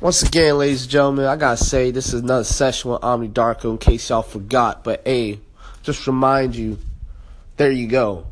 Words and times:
Once 0.00 0.22
again, 0.22 0.56
ladies 0.58 0.82
and 0.82 0.90
gentlemen, 0.92 1.24
I 1.24 1.34
gotta 1.34 1.56
say 1.56 1.90
this 1.90 2.14
is 2.14 2.20
another 2.20 2.44
session 2.44 2.92
with 2.92 3.02
Omni 3.02 3.30
Darko 3.30 3.72
in 3.72 3.78
case 3.78 4.08
y'all 4.10 4.22
forgot. 4.22 4.84
But 4.84 5.02
hey, 5.04 5.40
just 5.82 6.06
remind 6.06 6.54
you, 6.54 6.78
there 7.56 7.72
you 7.72 7.88
go. 7.88 8.24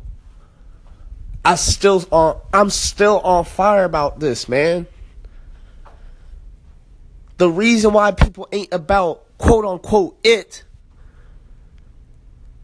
I 1.43 1.55
still 1.55 2.05
on 2.09 2.39
I'm 2.53 2.69
still 2.69 3.19
on 3.19 3.43
fire 3.43 3.83
about 3.83 4.21
this, 4.21 4.47
man. 4.47 4.87
The 7.35 7.49
reason 7.49 7.91
why 7.91 8.11
people 8.11 8.47
ain't 8.53 8.73
about 8.73 9.25
quote 9.37 9.65
unquote 9.65 10.17
it 10.23 10.63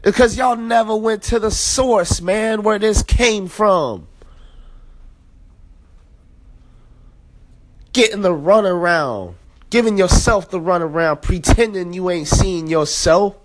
because 0.02 0.38
y'all 0.38 0.56
never 0.56 0.96
went 0.96 1.24
to 1.24 1.40
the 1.40 1.52
source, 1.52 2.22
man, 2.22 2.64
where 2.64 2.80
this 2.80 3.04
came 3.04 3.50
from. 3.50 4.08
Getting 7.94 8.22
the 8.22 8.34
runaround, 8.34 9.36
giving 9.70 9.98
yourself 9.98 10.50
the 10.50 10.60
runaround, 10.60 11.22
pretending 11.22 11.94
you 11.94 12.10
ain't 12.10 12.28
seeing 12.28 12.68
yourself. 12.68 13.36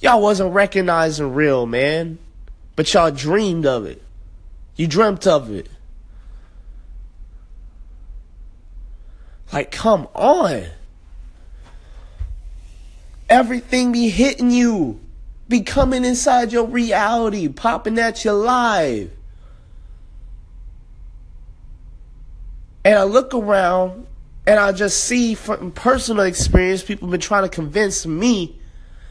Y'all 0.00 0.22
wasn't 0.22 0.54
recognizing 0.54 1.34
real, 1.34 1.66
man. 1.66 2.18
But 2.76 2.94
y'all 2.94 3.10
dreamed 3.10 3.66
of 3.66 3.84
it. 3.84 4.00
You 4.76 4.86
dreamt 4.86 5.26
of 5.26 5.50
it. 5.50 5.68
Like, 9.52 9.72
come 9.72 10.06
on. 10.14 10.66
Everything 13.28 13.90
be 13.90 14.08
hitting 14.08 14.52
you, 14.52 15.00
be 15.48 15.62
coming 15.62 16.04
inside 16.04 16.52
your 16.52 16.66
reality, 16.66 17.48
popping 17.48 17.98
at 17.98 18.24
you 18.24 18.32
live. 18.32 19.10
And 22.84 22.98
I 22.98 23.04
look 23.04 23.34
around 23.34 24.06
and 24.46 24.58
I 24.58 24.72
just 24.72 25.04
see 25.04 25.34
from 25.34 25.72
personal 25.72 26.24
experience, 26.24 26.82
people 26.82 27.08
been 27.08 27.20
trying 27.20 27.42
to 27.42 27.48
convince 27.48 28.06
me. 28.06 28.58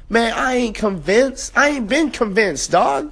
Man, 0.10 0.34
I 0.34 0.56
ain't 0.56 0.76
convinced. 0.76 1.56
I 1.56 1.70
ain't 1.70 1.88
been 1.88 2.12
convinced, 2.12 2.72
dog. 2.72 3.12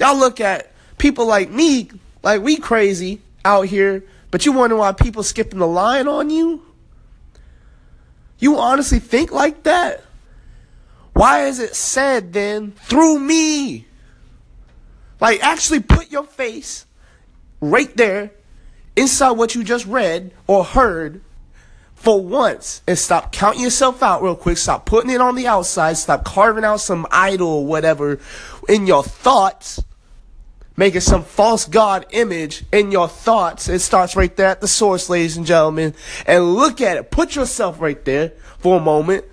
Y'all 0.00 0.16
look 0.16 0.40
at 0.40 0.72
people 0.98 1.26
like 1.26 1.50
me, 1.50 1.90
like 2.22 2.40
we 2.40 2.56
crazy 2.56 3.20
out 3.44 3.66
here, 3.66 4.04
but 4.30 4.46
you 4.46 4.52
wonder 4.52 4.76
why 4.76 4.92
people 4.92 5.22
skipping 5.22 5.58
the 5.58 5.66
line 5.66 6.08
on 6.08 6.30
you? 6.30 6.64
You 8.38 8.58
honestly 8.58 8.98
think 8.98 9.32
like 9.32 9.62
that? 9.64 10.02
Why 11.12 11.46
is 11.46 11.60
it 11.60 11.76
said 11.76 12.32
then 12.32 12.72
through 12.72 13.18
me? 13.18 13.86
Like 15.20 15.42
actually 15.42 15.80
put 15.80 16.10
your 16.10 16.24
face 16.24 16.86
right 17.60 17.94
there 17.96 18.32
inside 18.96 19.32
what 19.32 19.54
you 19.54 19.64
just 19.64 19.86
read 19.86 20.32
or 20.46 20.64
heard 20.64 21.20
for 21.94 22.22
once 22.22 22.82
and 22.86 22.98
stop 22.98 23.32
counting 23.32 23.62
yourself 23.62 24.02
out 24.02 24.22
real 24.22 24.36
quick. 24.36 24.58
Stop 24.58 24.84
putting 24.84 25.10
it 25.10 25.20
on 25.20 25.34
the 25.34 25.46
outside. 25.46 25.96
Stop 25.96 26.24
carving 26.24 26.64
out 26.64 26.80
some 26.80 27.06
idol 27.10 27.48
or 27.48 27.66
whatever 27.66 28.20
in 28.68 28.86
your 28.86 29.02
thoughts. 29.02 29.82
Making 30.76 31.00
some 31.00 31.22
false 31.22 31.66
God 31.66 32.04
image 32.10 32.64
in 32.72 32.90
your 32.90 33.08
thoughts. 33.08 33.68
It 33.68 33.78
starts 33.78 34.16
right 34.16 34.34
there 34.36 34.48
at 34.48 34.60
the 34.60 34.66
source, 34.66 35.08
ladies 35.08 35.36
and 35.36 35.46
gentlemen. 35.46 35.94
And 36.26 36.54
look 36.54 36.80
at 36.80 36.96
it. 36.96 37.12
Put 37.12 37.36
yourself 37.36 37.80
right 37.80 38.04
there 38.04 38.32
for 38.58 38.78
a 38.78 38.80
moment. 38.80 39.24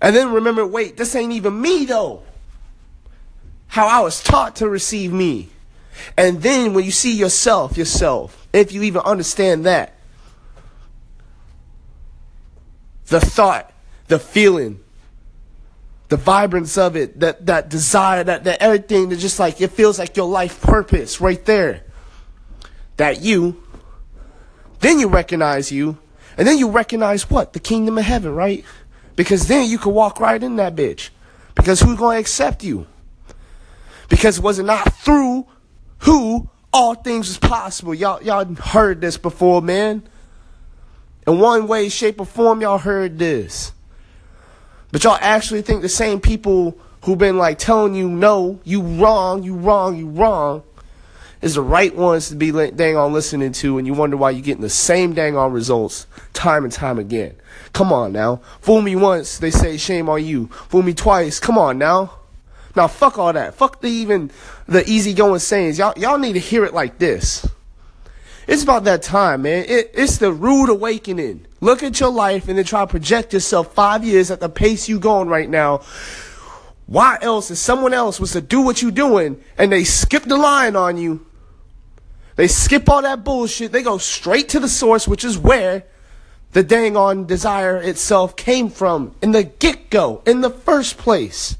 And 0.00 0.14
then 0.14 0.32
remember, 0.32 0.66
wait, 0.66 0.96
this 0.96 1.14
ain't 1.16 1.32
even 1.32 1.60
me 1.60 1.84
though. 1.84 2.22
How 3.66 3.86
I 3.86 4.00
was 4.00 4.22
taught 4.22 4.56
to 4.56 4.68
receive 4.68 5.12
me. 5.12 5.50
And 6.16 6.42
then 6.42 6.74
when 6.74 6.84
you 6.84 6.90
see 6.90 7.16
yourself, 7.16 7.76
yourself, 7.76 8.48
if 8.52 8.72
you 8.72 8.82
even 8.82 9.02
understand 9.02 9.66
that, 9.66 9.94
the 13.06 13.20
thought, 13.20 13.72
the 14.08 14.18
feeling, 14.18 14.80
the 16.08 16.16
vibrance 16.16 16.76
of 16.76 16.96
it, 16.96 17.20
that, 17.20 17.46
that 17.46 17.68
desire, 17.68 18.24
that, 18.24 18.44
that 18.44 18.60
everything 18.60 19.08
that 19.10 19.16
just 19.16 19.38
like, 19.38 19.60
it 19.60 19.70
feels 19.70 19.98
like 19.98 20.16
your 20.16 20.28
life 20.28 20.60
purpose 20.60 21.20
right 21.20 21.44
there. 21.44 21.84
That 22.96 23.22
you, 23.22 23.62
then 24.80 24.98
you 24.98 25.08
recognize 25.08 25.72
you, 25.72 25.98
and 26.36 26.46
then 26.46 26.58
you 26.58 26.68
recognize 26.70 27.30
what? 27.30 27.52
The 27.52 27.60
kingdom 27.60 27.98
of 27.98 28.04
heaven, 28.04 28.34
right? 28.34 28.64
Because 29.16 29.48
then 29.48 29.68
you 29.68 29.78
can 29.78 29.92
walk 29.92 30.20
right 30.20 30.42
in 30.42 30.56
that 30.56 30.74
bitch. 30.74 31.10
Because 31.54 31.80
who's 31.80 31.98
to 31.98 32.10
accept 32.10 32.64
you? 32.64 32.86
Because 34.08 34.40
was 34.40 34.58
it 34.58 34.64
not 34.64 34.92
through 34.94 35.46
who 36.02 36.48
all 36.72 36.94
things 36.94 37.28
is 37.28 37.38
possible. 37.38 37.94
Y'all, 37.94 38.22
y'all 38.22 38.44
heard 38.54 39.00
this 39.00 39.16
before, 39.16 39.62
man. 39.62 40.02
In 41.26 41.38
one 41.38 41.68
way, 41.68 41.88
shape, 41.88 42.20
or 42.20 42.26
form, 42.26 42.60
y'all 42.60 42.78
heard 42.78 43.18
this. 43.18 43.72
But 44.90 45.04
y'all 45.04 45.18
actually 45.20 45.62
think 45.62 45.82
the 45.82 45.88
same 45.88 46.20
people 46.20 46.78
who've 47.04 47.18
been 47.18 47.38
like 47.38 47.58
telling 47.58 47.94
you 47.94 48.08
no, 48.08 48.60
you 48.64 48.82
wrong, 48.82 49.42
you 49.42 49.54
wrong, 49.54 49.96
you 49.96 50.08
wrong, 50.08 50.62
is 51.40 51.54
the 51.54 51.62
right 51.62 51.94
ones 51.94 52.28
to 52.28 52.36
be 52.36 52.50
dang 52.50 52.96
on 52.96 53.12
listening 53.12 53.52
to, 53.52 53.78
and 53.78 53.86
you 53.86 53.94
wonder 53.94 54.16
why 54.16 54.30
you're 54.30 54.42
getting 54.42 54.62
the 54.62 54.70
same 54.70 55.14
dang 55.14 55.36
on 55.36 55.52
results 55.52 56.06
time 56.32 56.64
and 56.64 56.72
time 56.72 56.98
again. 56.98 57.34
Come 57.72 57.92
on 57.92 58.12
now. 58.12 58.40
Fool 58.60 58.82
me 58.82 58.96
once, 58.96 59.38
they 59.38 59.50
say 59.50 59.76
shame 59.76 60.08
on 60.08 60.24
you. 60.24 60.46
Fool 60.68 60.82
me 60.82 60.94
twice, 60.94 61.38
come 61.38 61.58
on 61.58 61.78
now. 61.78 62.21
Now 62.74 62.88
fuck 62.88 63.18
all 63.18 63.32
that. 63.32 63.54
Fuck 63.54 63.80
the 63.80 63.88
even 63.88 64.30
the 64.66 64.88
easygoing 64.88 65.40
sayings. 65.40 65.78
Y'all 65.78 65.94
y'all 65.96 66.18
need 66.18 66.34
to 66.34 66.38
hear 66.38 66.64
it 66.64 66.74
like 66.74 66.98
this. 66.98 67.46
It's 68.46 68.62
about 68.62 68.84
that 68.84 69.02
time, 69.02 69.42
man. 69.42 69.66
It, 69.68 69.92
it's 69.94 70.18
the 70.18 70.32
rude 70.32 70.68
awakening. 70.68 71.46
Look 71.60 71.82
at 71.82 72.00
your 72.00 72.10
life 72.10 72.48
and 72.48 72.58
then 72.58 72.64
try 72.64 72.80
to 72.80 72.86
project 72.86 73.32
yourself 73.32 73.72
five 73.72 74.04
years 74.04 74.30
at 74.30 74.40
the 74.40 74.48
pace 74.48 74.88
you 74.88 74.98
going 74.98 75.28
right 75.28 75.48
now. 75.48 75.82
Why 76.86 77.18
else 77.22 77.50
if 77.50 77.58
someone 77.58 77.94
else 77.94 78.18
was 78.18 78.32
to 78.32 78.40
do 78.40 78.60
what 78.60 78.82
you 78.82 78.90
doing 78.90 79.40
and 79.56 79.70
they 79.70 79.84
skip 79.84 80.24
the 80.24 80.36
line 80.36 80.74
on 80.74 80.96
you? 80.96 81.24
They 82.34 82.48
skip 82.48 82.88
all 82.88 83.02
that 83.02 83.24
bullshit. 83.24 83.72
They 83.72 83.82
go 83.82 83.98
straight 83.98 84.48
to 84.50 84.60
the 84.60 84.68
source, 84.68 85.06
which 85.06 85.24
is 85.24 85.38
where 85.38 85.84
the 86.52 86.62
dang 86.62 86.96
on 86.96 87.26
desire 87.26 87.76
itself 87.76 88.36
came 88.36 88.68
from 88.68 89.14
in 89.22 89.32
the 89.32 89.44
get 89.44 89.88
go, 89.90 90.22
in 90.26 90.40
the 90.40 90.50
first 90.50 90.98
place. 90.98 91.56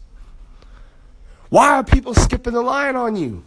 Why 1.52 1.72
are 1.72 1.84
people 1.84 2.14
skipping 2.14 2.54
the 2.54 2.62
line 2.62 2.96
on 2.96 3.14
you? 3.14 3.44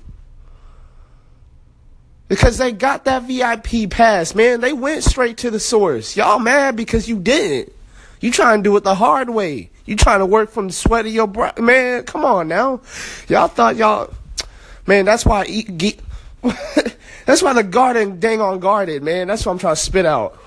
Because 2.27 2.59
they 2.59 2.71
got 2.71 3.05
that 3.05 3.23
VIP 3.23 3.89
pass, 3.89 4.35
man. 4.35 4.61
They 4.61 4.73
went 4.73 5.03
straight 5.03 5.38
to 5.38 5.49
the 5.49 5.59
source. 5.59 6.15
Y'all 6.15 6.38
mad 6.38 6.75
because 6.75 7.09
you 7.09 7.17
didn't. 7.17 7.73
You 8.21 8.29
trying 8.29 8.59
to 8.59 8.63
do 8.63 8.77
it 8.77 8.83
the 8.83 8.94
hard 8.94 9.31
way. 9.31 9.71
You 9.85 9.95
trying 9.95 10.19
to 10.19 10.27
work 10.27 10.51
from 10.51 10.67
the 10.67 10.73
sweat 10.73 11.07
of 11.07 11.13
your 11.13 11.25
brow. 11.25 11.51
Man, 11.57 12.03
come 12.03 12.23
on 12.25 12.47
now. 12.47 12.81
Y'all 13.27 13.47
thought 13.47 13.75
y'all. 13.75 14.13
Man, 14.85 15.05
that's 15.05 15.25
why. 15.25 15.45
Eat, 15.45 15.99
that's 17.25 17.41
why 17.41 17.53
the 17.53 17.63
garden 17.63 18.19
dang 18.19 18.39
on 18.39 18.59
guarded, 18.59 19.01
man. 19.01 19.25
That's 19.29 19.47
what 19.47 19.53
I'm 19.53 19.57
trying 19.57 19.77
to 19.77 19.81
spit 19.81 20.05
out. 20.05 20.38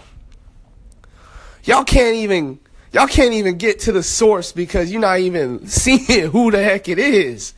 Y'all 1.64 1.82
can't 1.82 2.14
even 2.14 2.60
Y'all 2.92 3.06
can't 3.06 3.34
even 3.34 3.58
get 3.58 3.80
to 3.80 3.92
the 3.92 4.02
source 4.02 4.52
because 4.52 4.90
you're 4.90 5.00
not 5.00 5.18
even 5.18 5.66
seeing 5.66 6.30
who 6.30 6.50
the 6.50 6.62
heck 6.62 6.88
it 6.88 6.98
is. 6.98 7.54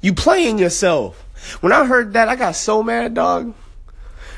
You 0.00 0.14
playing 0.14 0.58
yourself. 0.58 1.24
When 1.60 1.72
I 1.72 1.84
heard 1.84 2.12
that, 2.14 2.28
I 2.28 2.36
got 2.36 2.56
so 2.56 2.82
mad, 2.82 3.14
dog. 3.14 3.54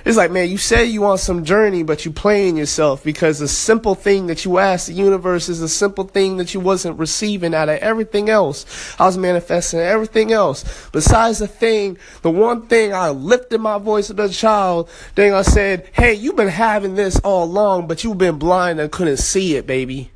It's 0.05 0.17
like, 0.17 0.31
man, 0.31 0.49
you 0.49 0.59
say 0.59 0.87
you 0.87 1.03
want 1.03 1.21
some 1.21 1.45
journey, 1.45 1.83
but 1.83 2.05
you 2.05 2.11
playing 2.11 2.57
yourself 2.57 3.05
because 3.05 3.39
the 3.39 3.49
simple 3.49 3.95
thing 3.95 4.27
that 4.29 4.45
you 4.45 4.59
asked 4.59 4.87
the 4.87 4.95
universe 4.95 5.49
is 5.49 5.61
a 5.61 5.69
simple 5.69 6.05
thing 6.05 6.39
that 6.39 6.55
you 6.55 6.61
wasn't 6.61 6.99
receiving 6.99 7.55
out 7.55 7.69
of 7.69 7.79
everything 7.79 8.31
else. 8.31 8.95
I 8.99 9.07
was 9.07 9.19
manifesting 9.19 9.81
everything 9.81 10.33
else. 10.33 10.89
Besides 10.93 11.39
the 11.39 11.49
thing, 11.49 11.99
the 12.23 12.31
one 12.31 12.67
thing 12.67 12.95
I 12.95 13.11
lifted 13.11 13.61
my 13.61 13.79
voice 13.79 14.11
as 14.11 14.19
a 14.19 14.33
child, 14.33 14.89
then 15.15 15.35
I 15.35 15.43
said, 15.43 15.89
hey, 15.93 16.15
you've 16.15 16.37
been 16.37 16.49
having 16.49 16.95
this 16.95 17.19
all 17.21 17.45
along, 17.45 17.87
but 17.87 18.05
you've 18.05 18.19
been 18.19 18.39
blind 18.39 18.81
and 18.81 18.91
couldn't 18.91 19.19
see 19.19 19.57
it, 19.57 19.67
baby 19.67 20.11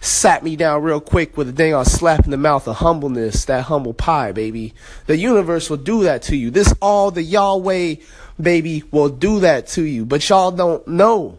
sat 0.00 0.44
me 0.44 0.56
down 0.56 0.82
real 0.82 1.00
quick 1.00 1.36
with 1.36 1.48
a 1.48 1.52
dang 1.52 1.74
on 1.74 1.84
slap 1.84 2.24
in 2.24 2.30
the 2.30 2.36
mouth 2.36 2.68
of 2.68 2.76
humbleness, 2.76 3.44
that 3.46 3.64
humble 3.64 3.94
pie, 3.94 4.32
baby. 4.32 4.74
The 5.06 5.16
universe 5.16 5.68
will 5.70 5.76
do 5.78 6.04
that 6.04 6.22
to 6.22 6.36
you. 6.36 6.50
This 6.50 6.72
all 6.80 7.10
the 7.10 7.22
Yahweh, 7.22 7.96
baby, 8.40 8.84
will 8.90 9.08
do 9.08 9.40
that 9.40 9.66
to 9.68 9.82
you. 9.82 10.04
But 10.04 10.28
y'all 10.28 10.50
don't 10.50 10.86
know 10.86 11.38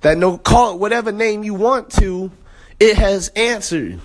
that 0.00 0.18
no, 0.18 0.38
call 0.38 0.74
it 0.74 0.78
whatever 0.78 1.12
name 1.12 1.44
you 1.44 1.54
want 1.54 1.90
to, 1.92 2.30
it 2.78 2.96
has 2.96 3.28
answered. 3.36 4.00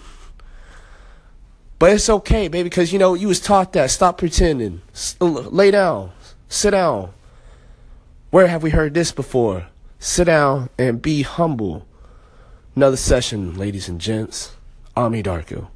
But 1.80 1.92
it's 1.92 2.10
okay, 2.10 2.48
baby, 2.48 2.64
because 2.64 2.94
you 2.94 3.00
know, 3.00 3.14
you 3.14 3.28
was 3.28 3.40
taught 3.40 3.74
that. 3.74 3.92
Stop 3.92 4.18
pretending. 4.18 4.82
lay 5.20 5.72
down. 5.72 6.12
Sit 6.48 6.72
down. 6.72 7.12
Where 8.30 8.48
have 8.48 8.64
we 8.64 8.70
heard 8.70 8.94
this 8.94 9.12
before? 9.12 9.68
Sit 10.00 10.26
down 10.26 10.70
and 10.78 11.02
be 11.02 11.22
humble. 11.22 11.86
Another 12.78 12.98
session, 12.98 13.58
ladies 13.58 13.88
and 13.88 14.02
gents. 14.02 14.52
Ami 14.98 15.24
Darko. 15.24 15.68